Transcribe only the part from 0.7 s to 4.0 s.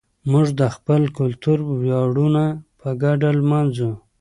خپل کلتور ویاړونه په ګډه لمانځو.